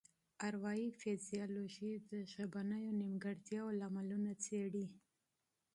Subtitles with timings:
[0.47, 4.85] اروايي فزیولوژي د ژبنیو نیمګړتیاوو لاملونه څیړي